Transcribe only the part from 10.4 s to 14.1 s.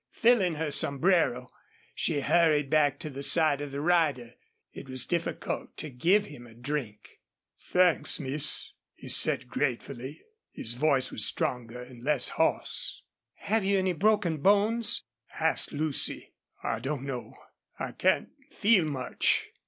His voice was stronger and less hoarse. "Have you any